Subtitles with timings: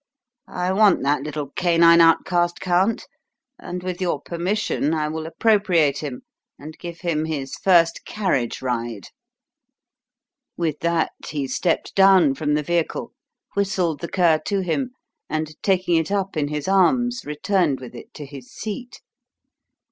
[0.47, 3.05] I want that little canine outcast, Count,
[3.59, 6.23] and with your permission I will appropriate him,
[6.57, 9.09] and give him his first carriage ride."
[10.57, 13.13] With that, he stepped down from the vehicle,
[13.55, 14.89] whistled the cur to him,
[15.29, 19.01] and taking it up in his arms, returned with it to his seat.